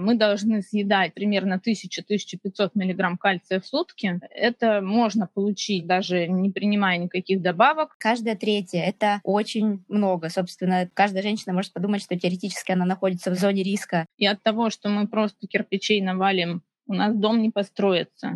[0.00, 4.20] мы должны съедать примерно 1000-1500 мг кальция в сутки.
[4.30, 7.96] Это можно получить даже не принимая никаких добавок.
[7.98, 10.28] Каждая третья— это очень много.
[10.28, 14.06] Собственно, каждая женщина может подумать, что теоретически она находится в зоне риска.
[14.16, 18.34] И от того, что мы просто кирпичей навалим, у нас дом не построится.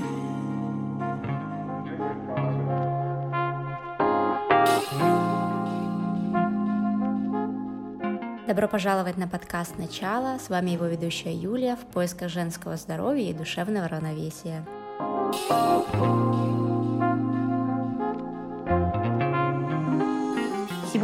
[8.46, 10.38] Добро пожаловать на подкаст «Начало».
[10.38, 14.66] С вами его ведущая Юлия в поисках женского здоровья и душевного равновесия.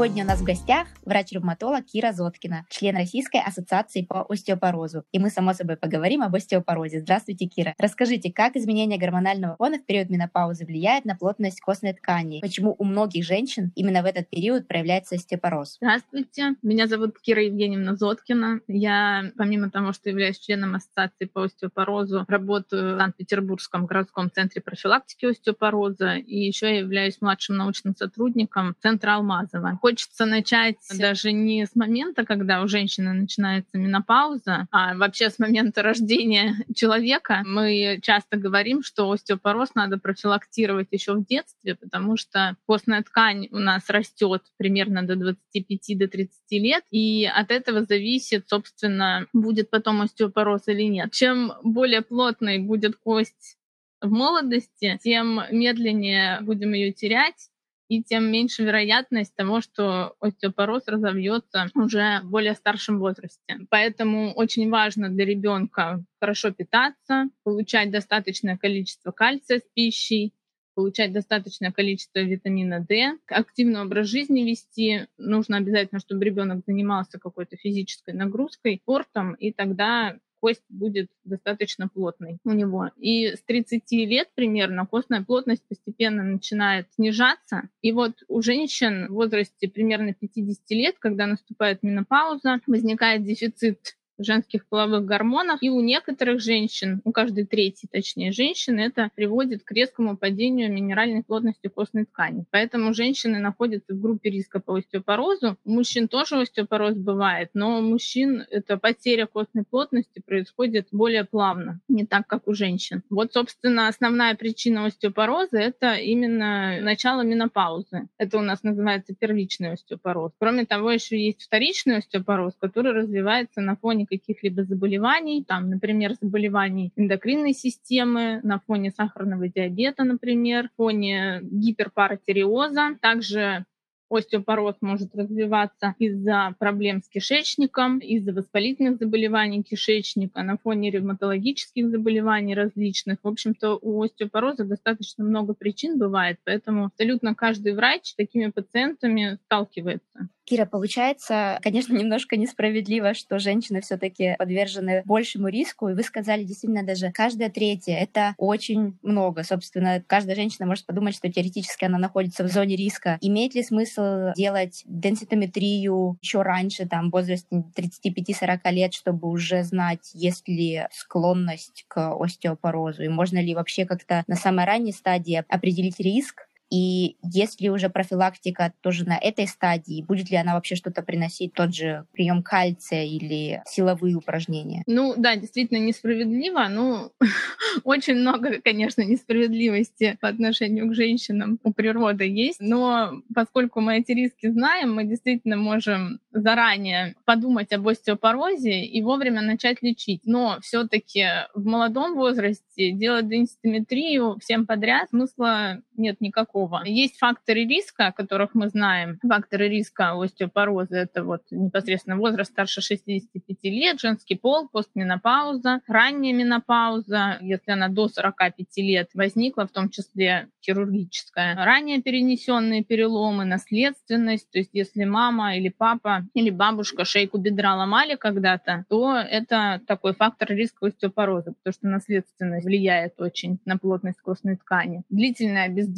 [0.01, 5.05] Сегодня у нас в гостях врач-ревматолог Кира Зоткина, член Российской ассоциации по остеопорозу.
[5.13, 7.01] И мы, само собой, поговорим об остеопорозе.
[7.01, 7.75] Здравствуйте, Кира.
[7.79, 12.41] Расскажите, как изменение гормонального фона в период менопаузы влияет на плотность костной ткани?
[12.41, 15.77] Почему у многих женщин именно в этот период проявляется остеопороз?
[15.83, 16.55] Здравствуйте.
[16.63, 18.61] Меня зовут Кира Евгеньевна Зоткина.
[18.69, 25.27] Я, помимо того, что являюсь членом ассоциации по остеопорозу, работаю в Санкт-Петербургском городском центре профилактики
[25.27, 32.25] остеопороза и еще являюсь младшим научным сотрудником Центра Алмазова хочется начать даже не с момента,
[32.25, 37.43] когда у женщины начинается менопауза, а вообще с момента рождения человека.
[37.45, 43.59] Мы часто говорим, что остеопороз надо профилактировать еще в детстве, потому что костная ткань у
[43.59, 50.03] нас растет примерно до 25 до 30 лет, и от этого зависит, собственно, будет потом
[50.03, 51.11] остеопороз или нет.
[51.11, 53.57] Чем более плотной будет кость
[54.01, 57.51] в молодости, тем медленнее будем ее терять,
[57.91, 63.59] и тем меньше вероятность того, что остеопороз разовьется уже в более старшем возрасте.
[63.69, 70.33] Поэтому очень важно для ребенка хорошо питаться, получать достаточное количество кальция с пищей,
[70.77, 75.09] получать достаточное количество витамина D, активный образ жизни вести.
[75.19, 82.39] Нужно обязательно, чтобы ребенок занимался какой-то физической нагрузкой, спортом, и тогда кость будет достаточно плотной
[82.45, 82.91] у него.
[82.97, 87.69] И с 30 лет примерно костная плотность постепенно начинает снижаться.
[87.83, 94.67] И вот у женщин в возрасте примерно 50 лет, когда наступает менопауза, возникает дефицит женских
[94.67, 95.63] половых гормонов.
[95.63, 101.23] И у некоторых женщин, у каждой третьей, точнее, женщины, это приводит к резкому падению минеральной
[101.23, 102.45] плотности костной ткани.
[102.51, 105.57] Поэтому женщины находятся в группе риска по остеопорозу.
[105.65, 111.81] У мужчин тоже остеопороз бывает, но у мужчин эта потеря костной плотности происходит более плавно,
[111.89, 113.03] не так, как у женщин.
[113.11, 118.09] Вот, собственно, основная причина остеопороза— это именно начало менопаузы.
[118.19, 120.33] Это у нас называется первичный остеопороз.
[120.39, 126.93] Кроме того, еще есть вторичный остеопороз, который развивается на фоне каких-либо заболеваний, там, например, заболеваний
[126.97, 132.97] эндокринной системы, на фоне сахарного диабета, например, на фоне гиперпаратиреоза.
[133.01, 133.65] Также
[134.11, 142.55] остеопороз может развиваться из-за проблем с кишечником, из-за воспалительных заболеваний кишечника, на фоне ревматологических заболеваний
[142.55, 143.19] различных.
[143.23, 149.39] В общем-то, у остеопороза достаточно много причин бывает, поэтому абсолютно каждый врач с такими пациентами
[149.47, 150.29] сталкивается.
[150.51, 155.89] Кира, получается, конечно, немножко несправедливо, что женщины все-таки подвержены большему риску.
[155.89, 159.45] И вы сказали, действительно, даже каждая третья— это очень много.
[159.45, 163.17] Собственно, каждая женщина может подумать, что теоретически она находится в зоне риска.
[163.21, 170.11] Имеет ли смысл делать денситометрию еще раньше, там, в возрасте 35-40 лет, чтобы уже знать,
[170.15, 173.05] есть ли склонность к остеопорозу?
[173.05, 177.89] И можно ли вообще как-то на самой ранней стадии определить риск и есть ли уже
[177.89, 180.03] профилактика тоже на этой стадии?
[180.03, 184.85] Будет ли она вообще что-то приносить, тот же прием кальция или силовые упражнения?
[184.87, 186.69] Ну да, действительно несправедливо.
[186.71, 187.11] Ну,
[187.85, 192.61] очень много, конечно, несправедливости по отношению к женщинам у природы есть.
[192.61, 199.43] Но поскольку мы эти риски знаем, мы действительно можем заранее подумать об остеопорозе и вовремя
[199.43, 200.23] начать лечить.
[200.25, 206.60] Но все-таки в молодом возрасте делать денситометрию всем подряд смысла нет никакого.
[206.85, 209.19] Есть факторы риска, о которых мы знаем.
[209.27, 217.39] Факторы риска остеопороза— это вот непосредственно возраст старше 65 лет, женский пол, постменопауза, ранняя менопауза,
[217.41, 224.59] если она до 45 лет возникла, в том числе хирургическая, ранее перенесенные переломы, наследственность, то
[224.59, 230.51] есть если мама или папа или бабушка шейку бедра ломали когда-то, то это такой фактор
[230.51, 235.03] риска остеопороза, потому что наследственность влияет очень на плотность костной ткани.
[235.09, 235.89] Длительная без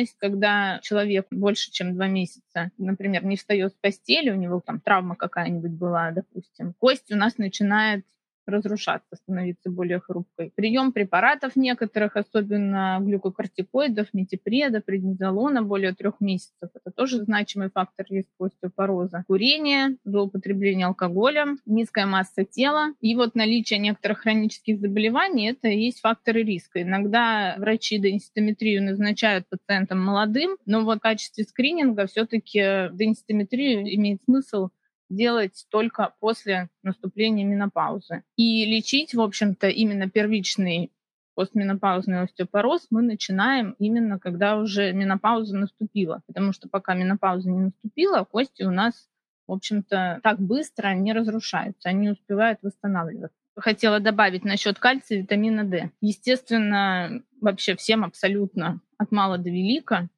[0.00, 4.80] обездвиженность, когда человек больше, чем два месяца, например, не встает с постели, у него там
[4.80, 8.04] травма какая-нибудь была, допустим, кость у нас начинает
[8.46, 10.52] разрушаться, становиться более хрупкой.
[10.54, 16.70] Прием препаратов некоторых, особенно глюкокортикоидов, метипреда, преднизолона более трех месяцев.
[16.74, 19.24] Это тоже значимый фактор риска остеопороза.
[19.26, 26.00] Курение, злоупотребление алкоголем, низкая масса тела и вот наличие некоторых хронических заболеваний– это и есть
[26.00, 26.82] факторы риска.
[26.82, 34.68] Иногда врачи денситометрию назначают пациентам молодым, но вот в качестве скрининга все-таки денситометрию имеет смысл
[35.10, 38.22] делать только после наступления менопаузы.
[38.36, 40.90] И лечить, в общем-то, именно первичный
[41.34, 46.22] постменопаузный остеопороз мы начинаем именно когда уже менопауза наступила.
[46.26, 49.08] Потому что пока менопауза не наступила, кости у нас,
[49.46, 53.36] в общем-то, так быстро не разрушаются, они успевают восстанавливаться.
[53.56, 55.90] Хотела добавить насчет кальция и витамина D.
[56.00, 60.08] Естественно, вообще всем абсолютно от мала до велика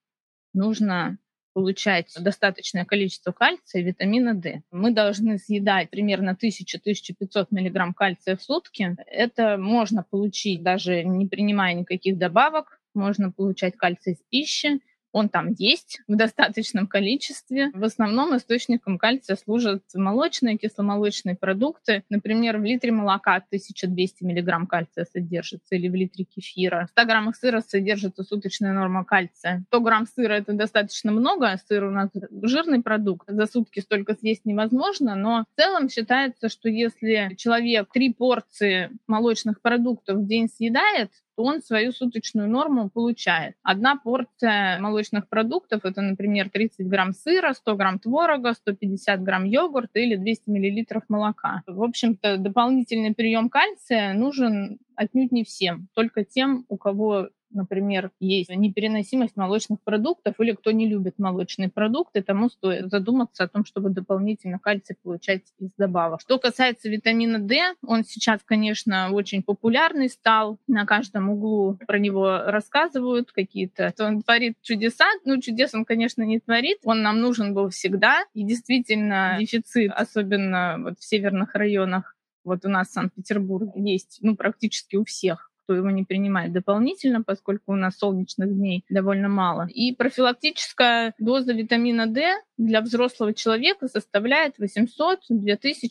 [0.54, 1.18] нужно
[1.52, 4.62] получать достаточное количество кальция и витамина D.
[4.70, 8.96] Мы должны съедать примерно 1000-1500 мг кальция в сутки.
[9.06, 12.80] Это можно получить даже не принимая никаких добавок.
[12.94, 14.80] Можно получать кальций из пищи
[15.12, 17.70] он там есть в достаточном количестве.
[17.74, 22.02] В основном источником кальция служат молочные, кисломолочные продукты.
[22.08, 26.86] Например, в литре молока 1200 мг кальция содержится или в литре кефира.
[26.86, 29.64] В 100 граммах сыра содержится суточная норма кальция.
[29.68, 31.50] 100 грамм сыра— это достаточно много.
[31.50, 32.10] А сыр у нас
[32.42, 33.28] жирный продукт.
[33.28, 39.60] За сутки столько съесть невозможно, но в целом считается, что если человек три порции молочных
[39.60, 43.54] продуктов в день съедает, то он свою суточную норму получает.
[43.62, 49.98] Одна порция молочных продуктов– это, например, 30 грамм сыра, 100 грамм творога, 150 грамм йогурта
[50.00, 51.62] или 200 миллилитров молока.
[51.66, 58.50] В общем-то, дополнительный прием кальция нужен отнюдь не всем, только тем, у кого например, есть
[58.50, 63.90] непереносимость молочных продуктов или кто не любит молочные продукты, тому стоит задуматься о том, чтобы
[63.90, 66.20] дополнительно кальций получать из добавок.
[66.20, 70.58] Что касается витамина D, он сейчас, конечно, очень популярный стал.
[70.66, 73.92] На каждом углу про него рассказывают какие-то.
[73.98, 75.06] Он творит чудеса.
[75.24, 76.78] Ну, чудес он, конечно, не творит.
[76.84, 78.24] Он нам нужен был всегда.
[78.34, 84.36] И действительно, дефицит, особенно вот в северных районах, вот у нас в Санкт-Петербурге есть, ну,
[84.36, 89.66] практически у всех кто его не принимает дополнительно, поскольку у нас солнечных дней довольно мало.
[89.72, 95.16] И профилактическая доза витамина D для взрослого человека составляет 800-2000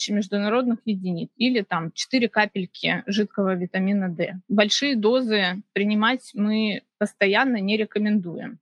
[0.09, 4.39] международных единиц или там 4 капельки жидкого витамина D.
[4.47, 8.59] Большие дозы принимать мы постоянно не рекомендуем.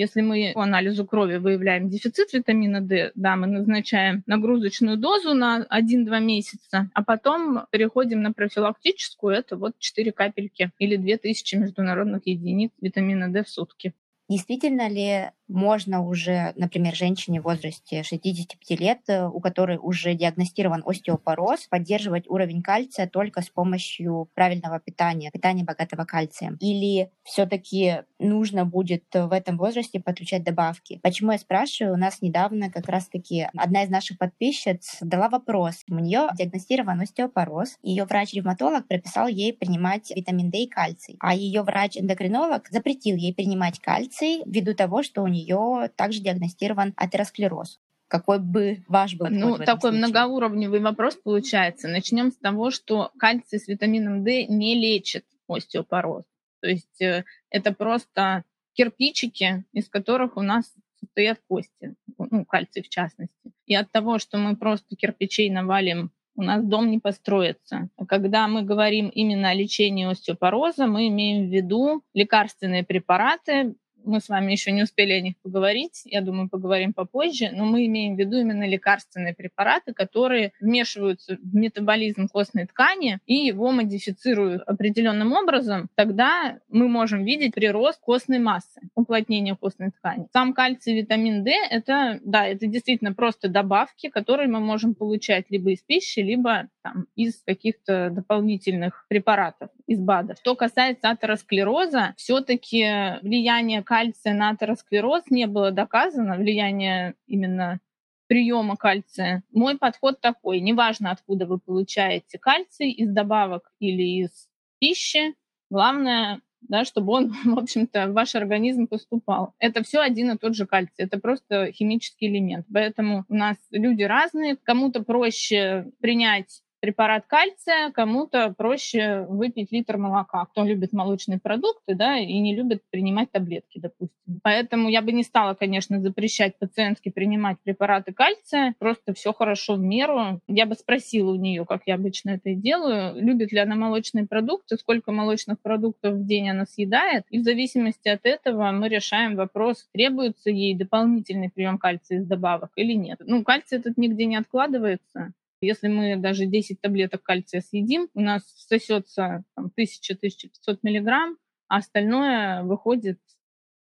[0.00, 5.66] Если мы по анализу крови выявляем дефицит витамина D, да, мы назначаем нагрузочную дозу на
[5.70, 12.70] 1-2 месяца, а потом переходим на профилактическую, это вот 4 капельки или 2000 международных единиц
[12.80, 13.92] витамина D в сутки.
[14.30, 20.82] Действительно ли можно уже, например, женщине в возрасте 65 лет, э, у которой уже диагностирован
[20.86, 26.56] остеопороз, поддерживать уровень кальция только с помощью правильного питания, питания богатого кальцием?
[26.60, 31.00] Или все-таки нужно будет в этом возрасте подключать добавки?
[31.02, 31.94] Почему я спрашиваю?
[31.94, 35.82] У нас недавно как раз-таки одна из наших подписчиц дала вопрос.
[35.90, 37.76] У нее диагностирован остеопороз.
[37.82, 43.80] Ее врач-ревматолог прописал ей принимать витамин D и кальций, а ее врач-эндокринолог запретил ей принимать
[43.80, 47.80] кальций ввиду того, что у нее нее также диагностирован атеросклероз.
[48.08, 49.98] Какой бы ваш был Ну, такой случае?
[49.98, 51.86] многоуровневый вопрос получается.
[51.88, 56.24] Начнем с того, что кальций с витамином D не лечит остеопороз.
[56.60, 58.44] То есть э, это просто
[58.74, 63.52] кирпичики, из которых у нас состоят кости, ну, кальций в частности.
[63.66, 67.88] И от того, что мы просто кирпичей навалим у нас дом не построится.
[68.08, 74.28] Когда мы говорим именно о лечении остеопороза, мы имеем в виду лекарственные препараты, мы с
[74.28, 78.18] вами еще не успели о них поговорить, я думаю, поговорим попозже, но мы имеем в
[78.18, 85.88] виду именно лекарственные препараты, которые вмешиваются в метаболизм костной ткани и его модифицируют определенным образом,
[85.94, 90.26] тогда мы можем видеть прирост костной массы, уплотнение костной ткани.
[90.32, 95.70] Сам кальций витамин D— это, да, это действительно просто добавки, которые мы можем получать либо
[95.70, 100.38] из пищи, либо там, из каких-то дополнительных препаратов, из БАДов.
[100.38, 107.80] Что касается атеросклероза, все-таки влияние кальция на атеросклероз не было доказано, влияние именно
[108.28, 109.42] приема кальция.
[109.50, 115.34] Мой подход такой, неважно, откуда вы получаете кальций, из добавок или из пищи,
[115.70, 119.54] главное, да, чтобы он, в общем-то, в ваш организм поступал.
[119.58, 122.66] Это все один и тот же кальций, это просто химический элемент.
[122.72, 130.46] Поэтому у нас люди разные, кому-то проще принять препарат кальция, кому-то проще выпить литр молока.
[130.46, 134.40] Кто любит молочные продукты, да, и не любит принимать таблетки, допустим.
[134.42, 138.74] Поэтому я бы не стала, конечно, запрещать пациентке принимать препараты кальция.
[138.78, 140.40] Просто все хорошо в меру.
[140.48, 144.26] Я бы спросила у нее, как я обычно это и делаю, любит ли она молочные
[144.26, 147.24] продукты, сколько молочных продуктов в день она съедает.
[147.30, 152.70] И в зависимости от этого мы решаем вопрос, требуется ей дополнительный прием кальция из добавок
[152.76, 153.18] или нет.
[153.24, 155.32] Ну, кальций этот нигде не откладывается.
[155.60, 161.36] Если мы даже 10 таблеток кальция съедим, у нас сосется 1000-1500 миллиграмм,
[161.68, 163.18] а остальное выходит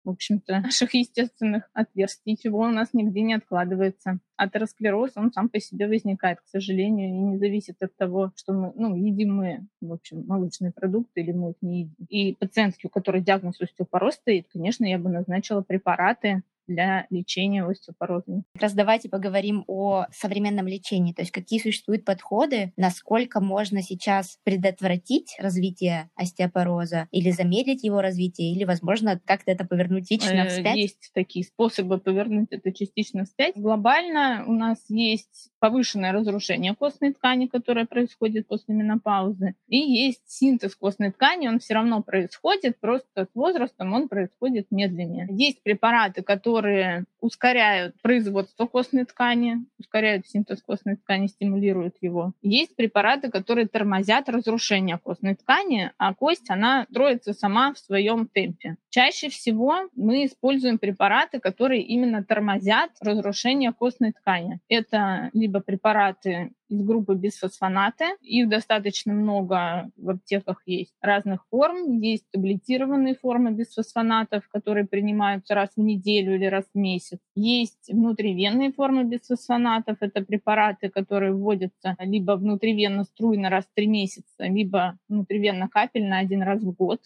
[0.08, 4.20] в общем-то, наших естественных отверстий, чего у нас нигде не откладывается.
[4.38, 8.72] Атеросклероз, он сам по себе возникает, к сожалению, и не зависит от того, что мы,
[8.76, 12.06] ну, едим мы, в общем, молочные продукты или мы их не едим.
[12.10, 18.44] И пациентки, у которой диагноз остеопороз стоит, конечно, я бы назначила препараты, для лечения остеопороза.
[18.54, 24.40] Как раз давайте поговорим о современном лечении, то есть какие существуют подходы, насколько можно сейчас
[24.44, 30.76] предотвратить развитие остеопороза или замедлить его развитие, или, возможно, как-то это повернуть частично э, вспять?
[30.76, 33.56] Есть такие способы повернуть это частично вспять.
[33.56, 40.76] Глобально у нас есть повышенное разрушение костной ткани, которое происходит после менопаузы, и есть синтез
[40.76, 45.28] костной ткани, он все равно происходит, просто с возрастом он происходит медленнее.
[45.30, 52.34] Есть препараты, которые ускоряют производство костной ткани, ускоряют синтез костной ткани, стимулируют его.
[52.42, 58.78] Есть препараты, которые тормозят разрушение костной ткани, а кость, она строится сама в своем темпе.
[58.90, 64.60] Чаще всего мы используем препараты, которые именно тормозят разрушение костной ткани.
[64.70, 68.06] Это либо препараты из группы бисфосфонаты.
[68.22, 72.00] Их достаточно много в аптеках есть разных форм.
[72.02, 77.20] Есть таблетированные формы бисфосфонатов, которые принимаются раз в неделю или раз в месяц.
[77.36, 79.98] Есть внутривенные формы бисфосфонатов.
[80.02, 86.42] Это препараты, которые вводятся либо внутривенно струйно раз в три месяца, либо внутривенно капельно один
[86.42, 87.02] раз в год.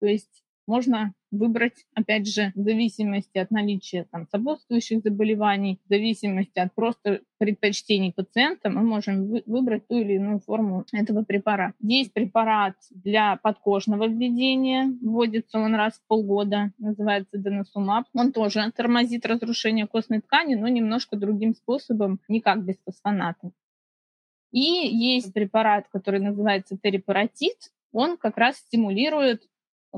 [0.00, 6.58] То есть можно выбрать, опять же, в зависимости от наличия там, сопутствующих заболеваний, в зависимости
[6.58, 11.74] от просто предпочтений пациента, мы можем вы, выбрать ту или иную форму этого препарата.
[11.80, 18.06] Есть препарат для подкожного введения, вводится он раз в полгода, называется деносумаб.
[18.14, 23.50] Он тоже тормозит разрушение костной ткани, но немножко другим способом, не как без фосфоната.
[24.52, 29.42] И есть препарат, который называется терипаратит, он как раз стимулирует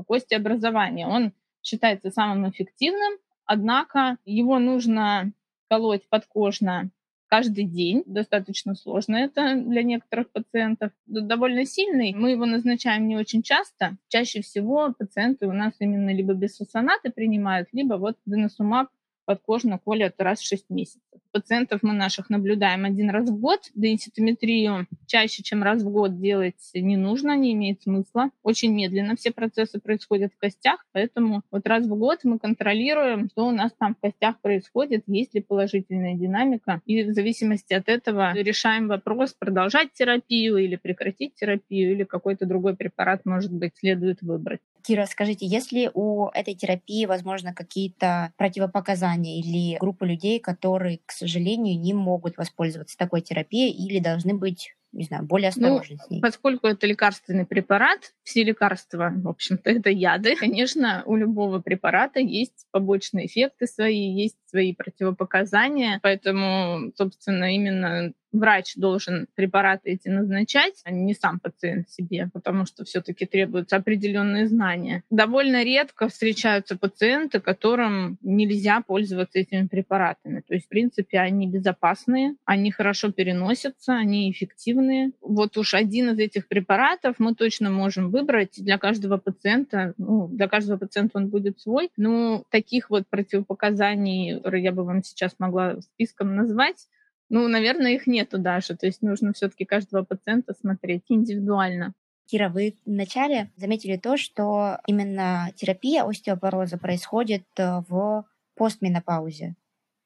[0.03, 1.07] костеобразования.
[1.07, 3.13] Он считается самым эффективным,
[3.45, 5.31] однако его нужно
[5.69, 6.89] колоть подкожно
[7.27, 8.03] каждый день.
[8.05, 10.91] Достаточно сложно это для некоторых пациентов.
[11.05, 12.13] Довольно сильный.
[12.13, 13.97] Мы его назначаем не очень часто.
[14.07, 18.89] Чаще всего пациенты у нас именно либо без фосфонаты принимают, либо вот деносумаб
[19.25, 21.01] подкожно колят раз в 6 месяцев.
[21.35, 23.59] Пациентов мы наших наблюдаем один раз в год.
[23.75, 28.29] Денситометрию чаще, чем раз в год делать не нужно, не имеет смысла.
[28.41, 33.47] Очень медленно все процессы происходят в костях, поэтому вот раз в год мы контролируем, что
[33.47, 36.81] у нас там в костях происходит, есть ли положительная динамика.
[36.85, 42.77] И в зависимости от этого решаем вопрос, продолжать терапию или прекратить терапию, или какой-то другой
[42.77, 44.61] препарат, может быть, следует выбрать.
[44.85, 51.11] Кира, скажите, есть ли у этой терапии, возможно, какие-то противопоказания или группы людей, которые, к
[51.11, 56.03] сожалению, не могут воспользоваться такой терапией или должны быть не знаю, более ну, осторожны ну,
[56.05, 56.21] с ней.
[56.21, 60.35] Поскольку это лекарственный препарат, все лекарства, в общем-то, это яды.
[60.39, 68.75] Конечно, у любого препарата есть побочные эффекты свои, есть свои противопоказания, поэтому, собственно, именно врач
[68.75, 75.03] должен препараты эти назначать, а не сам пациент себе, потому что все-таки требуются определенные знания.
[75.09, 80.41] Довольно редко встречаются пациенты, которым нельзя пользоваться этими препаратами.
[80.47, 85.11] То есть, в принципе, они безопасные, они хорошо переносятся, они эффективные.
[85.21, 89.93] Вот уж один из этих препаратов мы точно можем выбрать для каждого пациента.
[89.97, 91.89] Ну, для каждого пациента он будет свой.
[91.97, 96.87] Но таких вот противопоказаний, которые я бы вам сейчас могла списком назвать,
[97.29, 98.75] ну, наверное, их нету даже.
[98.75, 101.93] То есть нужно все-таки каждого пациента смотреть индивидуально.
[102.27, 109.55] Кира, вы вначале заметили то, что именно терапия остеопороза происходит э, в постменопаузе.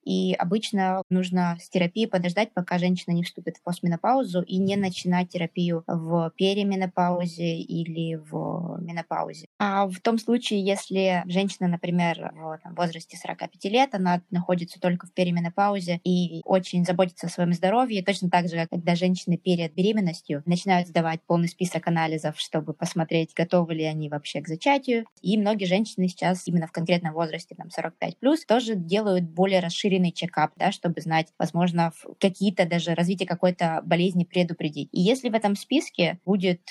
[0.04, 5.30] И обычно нужно с терапией подождать, пока женщина не вступит в постменопаузу и не начинать
[5.30, 9.48] терапию в переменопаузе или в менопаузе.
[9.60, 15.08] А в том случае, если женщина, например, в там, возрасте 45 лет, она находится только
[15.08, 20.42] в переменопаузе и очень заботится о своем здоровье, точно так же, когда женщины перед беременностью
[20.46, 25.06] начинают сдавать полный список анализов, чтобы посмотреть, готовы ли они вообще к зачатию.
[25.22, 30.12] И многие женщины сейчас именно в конкретном возрасте, там 45+, тоже делают более расширенные расширенный
[30.12, 34.90] чекап, да, чтобы знать, возможно, какие-то даже развитие какой-то болезни предупредить.
[34.92, 36.62] И если в этом списке будет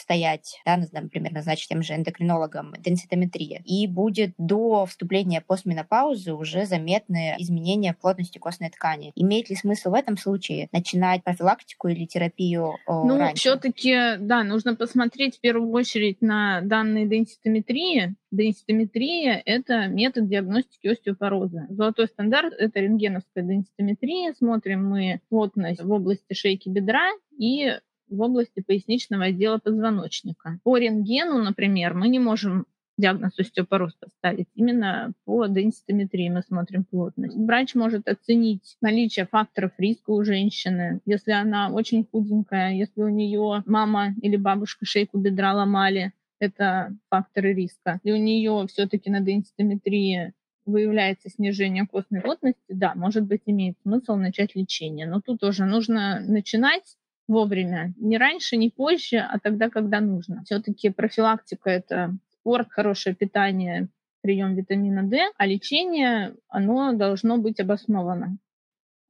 [0.00, 7.36] стоять, да, например, назначить тем же эндокринологам денситометрия, и будет до вступления постменопаузы уже заметные
[7.38, 9.12] изменения в плотности костной ткани.
[9.14, 13.36] Имеет ли смысл в этом случае начинать профилактику или терапию Ну, раньше?
[13.36, 18.14] все-таки, да, нужно посмотреть в первую очередь на данные денситометрии.
[18.30, 21.66] Денситометрия— это метод диагностики остеопороза.
[21.68, 24.34] Золотой стандарт— это рентгеновская денситометрия.
[24.34, 27.78] Смотрим мы плотность в области шейки бедра и
[28.10, 30.58] в области поясничного отдела позвоночника.
[30.64, 32.66] По рентгену, например, мы не можем
[33.00, 34.48] диагноз остеопороз поставить.
[34.54, 37.36] Именно по денситометрии мы смотрим плотность.
[37.36, 43.62] Врач может оценить наличие факторов риска у женщины, если она очень худенькая, если у нее
[43.66, 48.00] мама или бабушка шейку бедра ломали, это факторы риска.
[48.02, 50.34] И у нее все-таки на денситометрии
[50.66, 55.06] выявляется снижение костной плотности, да, может быть, имеет смысл начать лечение.
[55.06, 56.96] Но тут тоже нужно начинать
[57.30, 57.94] вовремя.
[57.96, 60.42] Не раньше, не позже, а тогда, когда нужно.
[60.44, 63.88] Все-таки профилактика— это спорт, хорошее питание,
[64.20, 68.36] прием витамина D, а лечение, оно должно быть обосновано.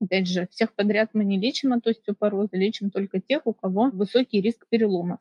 [0.02, 4.40] Опять же, всех подряд мы не лечим от остеопороза, лечим только тех, у кого высокий
[4.42, 5.18] риск переломов.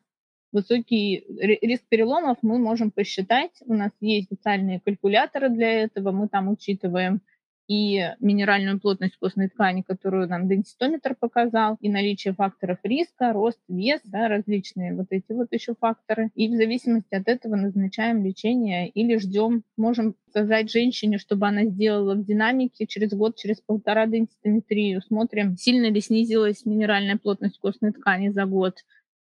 [0.52, 1.24] Высокий
[1.62, 3.52] риск переломов мы можем посчитать.
[3.64, 6.12] У нас есть специальные калькуляторы для этого.
[6.12, 7.20] Мы там учитываем
[7.70, 14.00] и минеральную плотность костной ткани, которую нам денситометр показал, и наличие факторов риска, рост, вес,
[14.02, 16.30] да, различные вот эти вот еще факторы.
[16.34, 22.16] И в зависимости от этого назначаем лечение или ждем, можем сказать женщине, чтобы она сделала
[22.16, 28.30] в динамике через год, через полтора денситометрию, смотрим, сильно ли снизилась минеральная плотность костной ткани
[28.30, 28.78] за год,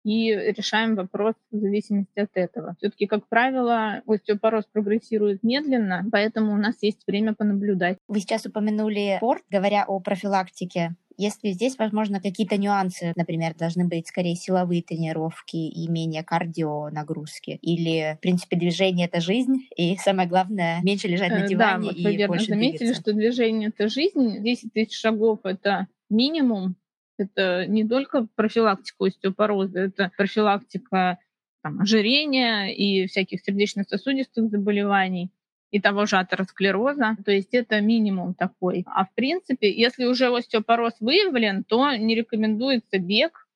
[0.04, 2.76] и решаем вопрос в зависимости от этого.
[2.78, 7.98] Все-таки, как правило, остеопороз прогрессирует медленно, поэтому у нас есть время понаблюдать.
[8.06, 10.94] Вы сейчас упомянули спорт, говоря о профилактике.
[11.16, 17.58] Если здесь, возможно, какие-то нюансы, например, должны быть скорее силовые тренировки и менее кардио нагрузки,
[17.62, 21.96] или, в принципе, движение— это жизнь, и самое главное, меньше лежать на диване да, вот
[21.96, 23.00] и вы верно больше заметили, двигаться.
[23.00, 26.74] что движение— это жизнь, 10 тысяч шагов— это минимум,
[27.18, 31.18] это не только профилактика остеопороза, это профилактика
[31.62, 35.30] там, ожирения и всяких сердечно-сосудистых заболеваний
[35.70, 37.16] и того же атеросклероза.
[37.24, 38.84] То есть это минимум такой.
[38.86, 43.48] А в принципе, если уже остеопороз выявлен, то не рекомендуется бег,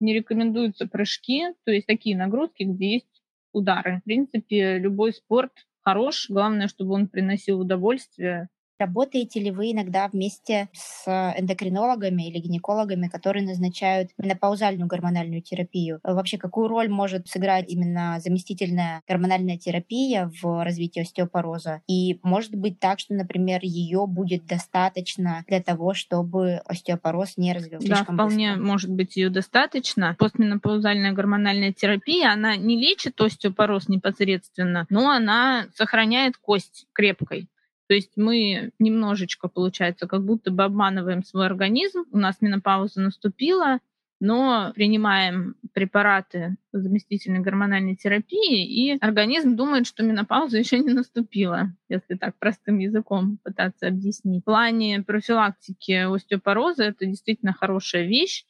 [0.00, 4.00] не рекомендуются прыжки, то есть такие нагрузки, где есть удары.
[4.00, 10.68] В принципе, любой спорт хорош, главное, чтобы он приносил удовольствие Работаете ли вы иногда вместе
[10.72, 11.06] с
[11.38, 16.00] эндокринологами или гинекологами, которые назначают менопаузальную гормональную терапию?
[16.02, 21.80] Вообще, какую роль может сыграть именно заместительная гормональная терапия в развитии остеопороза?
[21.86, 27.88] И может быть так, что, например, ее будет достаточно для того, чтобы остеопороз не развился?
[27.88, 28.64] Да, вполне быстро?
[28.64, 30.14] может быть ее достаточно.
[30.18, 37.48] Постменопаузальная гормональная терапия, она не лечит остеопороз непосредственно, но она сохраняет кость крепкой.
[37.88, 42.04] То есть мы немножечко, получается, как будто бы обманываем свой организм.
[42.10, 43.78] У нас менопауза наступила,
[44.18, 52.16] но принимаем препараты заместительной гормональной терапии, и организм думает, что менопауза еще не наступила, если
[52.16, 54.42] так простым языком пытаться объяснить.
[54.42, 58.44] В плане профилактики остеопороза это действительно хорошая вещь,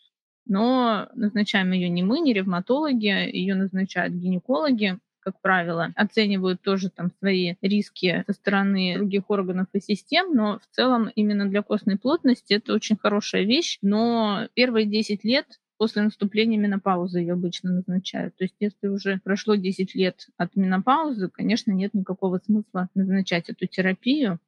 [0.46, 7.10] но назначаем ее не мы, не ревматологи, ее назначают гинекологи, как правило, оценивают тоже там
[7.18, 12.54] свои риски со стороны других органов и систем, но в целом именно для костной плотности
[12.54, 15.46] это очень хорошая вещь, но первые 10 лет
[15.78, 18.36] после наступления менопаузы ее обычно назначают.
[18.36, 23.66] То есть если уже прошло 10 лет от менопаузы, конечно, нет никакого смысла назначать эту
[23.66, 24.38] терапию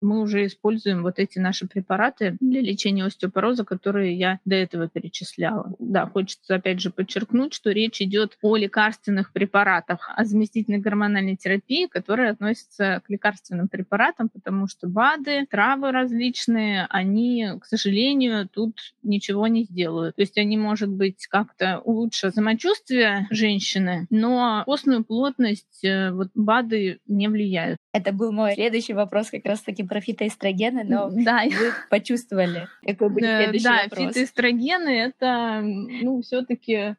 [0.00, 5.74] мы уже используем вот эти наши препараты для лечения остеопороза, которые я до этого перечисляла.
[5.78, 11.86] Да, хочется опять же подчеркнуть, что речь идет о лекарственных препаратах, о заместительной гормональной терапии,
[11.86, 19.46] которая относится к лекарственным препаратам, потому что БАДы, травы различные, они, к сожалению, тут ничего
[19.46, 20.16] не сделают.
[20.16, 27.00] То есть они, может быть, как-то улучшат самочувствие женщины, но костную плотность э, вот БАДы
[27.06, 27.78] не влияют.
[27.96, 31.44] Это был мой следующий вопрос как раз-таки про фитоэстрогены, но да.
[31.44, 34.08] вы почувствовали, какой будет следующий да, вопрос.
[34.08, 36.96] фитоэстрогены это ну, все-таки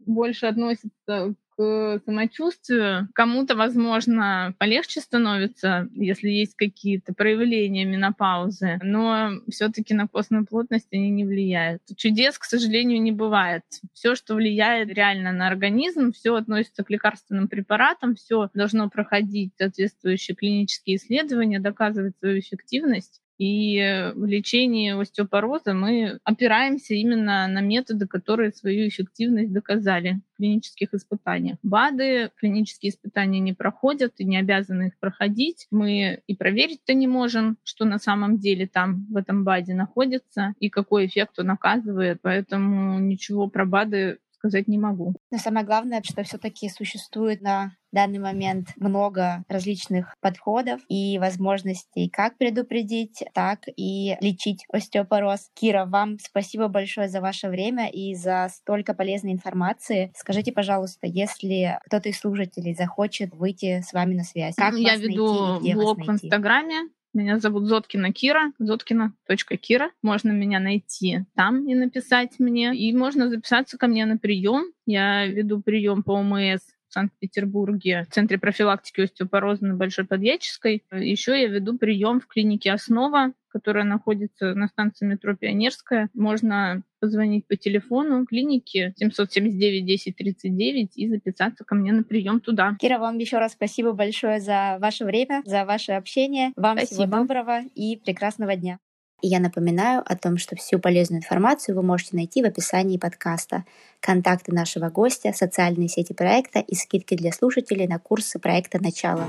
[0.00, 3.08] больше относится к самочувствию.
[3.14, 11.10] Кому-то, возможно, полегче становится, если есть какие-то проявления менопаузы, но все-таки на костную плотность они
[11.10, 11.82] не влияют.
[11.96, 13.62] Чудес, к сожалению, не бывает.
[13.92, 20.34] Все, что влияет реально на организм, все относится к лекарственным препаратам, все должно проходить соответствующие
[20.34, 23.20] клинические исследования, доказывать свою эффективность.
[23.38, 30.94] И в лечении остеопороза мы опираемся именно на методы, которые свою эффективность доказали в клинических
[30.94, 31.58] испытаниях.
[31.62, 35.66] БАДы клинические испытания не проходят и не обязаны их проходить.
[35.70, 40.70] Мы и проверить-то не можем, что на самом деле там в этом БАДе находится и
[40.70, 42.20] какой эффект он оказывает.
[42.22, 45.14] Поэтому ничего про БАДы сказать не могу.
[45.30, 52.36] Но самое главное, что все-таки существует на данный момент много различных подходов и возможностей как
[52.36, 55.48] предупредить, так и лечить остеопороз.
[55.54, 60.12] Кира, вам спасибо большое за ваше время и за столько полезной информации.
[60.14, 65.60] Скажите, пожалуйста, если кто-то из слушателей захочет выйти с вами на связь, как Я веду
[65.60, 69.90] блог в Инстаграме, меня зовут Зоткина Кира, zotkina.kira.
[70.02, 72.76] Можно меня найти там и написать мне.
[72.76, 74.72] И можно записаться ко мне на прием.
[74.86, 76.60] Я веду прием по ОМС
[76.94, 80.84] Санкт-Петербурге, в Центре профилактики остеопороза на Большой Подьяческой.
[80.92, 86.08] Еще я веду прием в клинике «Основа», которая находится на станции метро Пионерская.
[86.14, 92.78] Можно позвонить по телефону клиники 779 10 39 и записаться ко мне на прием туда.
[92.80, 96.52] Кира, вам еще раз спасибо большое за ваше время, за ваше общение.
[96.56, 97.02] Вам спасибо.
[97.02, 98.78] всего доброго и прекрасного дня.
[99.20, 103.64] И я напоминаю о том, что всю полезную информацию вы можете найти в описании подкаста.
[104.00, 109.26] Контакты нашего гостя, социальные сети проекта и скидки для слушателей на курсы проекта «Начало».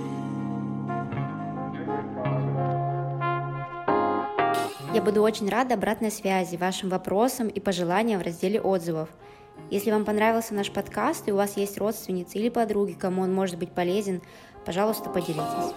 [4.96, 9.10] Я буду очень рада обратной связи, вашим вопросам и пожеланиям в разделе отзывов.
[9.70, 13.60] Если вам понравился наш подкаст и у вас есть родственницы или подруги, кому он может
[13.60, 14.22] быть полезен,
[14.66, 15.74] пожалуйста, поделитесь.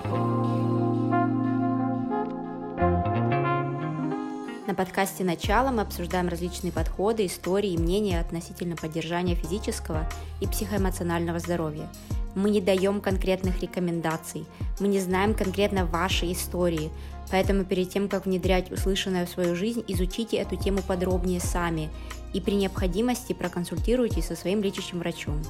[4.68, 10.08] На подкасте «Начало» мы обсуждаем различные подходы, истории и мнения относительно поддержания физического
[10.40, 11.88] и психоэмоционального здоровья.
[12.34, 14.44] Мы не даем конкретных рекомендаций,
[14.80, 16.90] мы не знаем конкретно вашей истории,
[17.30, 21.90] Поэтому перед тем, как внедрять услышанное в свою жизнь, изучите эту тему подробнее сами
[22.32, 25.42] и при необходимости проконсультируйтесь со своим лечащим врачом.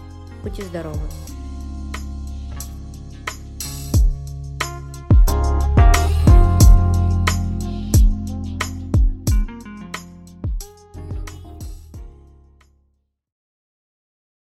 [0.43, 1.01] Будьте здоровы!